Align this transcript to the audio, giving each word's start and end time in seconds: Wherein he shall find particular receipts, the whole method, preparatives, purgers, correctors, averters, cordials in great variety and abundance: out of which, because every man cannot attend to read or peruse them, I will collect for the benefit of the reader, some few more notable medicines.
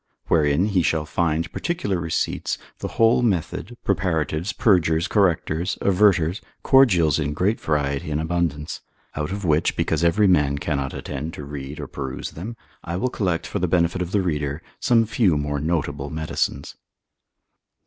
Wherein 0.29 0.65
he 0.69 0.81
shall 0.81 1.05
find 1.05 1.51
particular 1.53 1.99
receipts, 1.99 2.57
the 2.79 2.87
whole 2.97 3.21
method, 3.21 3.77
preparatives, 3.85 4.51
purgers, 4.51 5.07
correctors, 5.07 5.77
averters, 5.79 6.41
cordials 6.63 7.19
in 7.19 7.33
great 7.35 7.61
variety 7.61 8.09
and 8.09 8.19
abundance: 8.19 8.81
out 9.13 9.31
of 9.31 9.45
which, 9.45 9.75
because 9.75 10.03
every 10.03 10.25
man 10.25 10.57
cannot 10.57 10.95
attend 10.95 11.35
to 11.35 11.45
read 11.45 11.79
or 11.79 11.85
peruse 11.85 12.31
them, 12.31 12.57
I 12.83 12.97
will 12.97 13.09
collect 13.11 13.45
for 13.45 13.59
the 13.59 13.67
benefit 13.67 14.01
of 14.01 14.11
the 14.11 14.23
reader, 14.23 14.63
some 14.79 15.05
few 15.05 15.37
more 15.37 15.59
notable 15.59 16.09
medicines. 16.09 16.73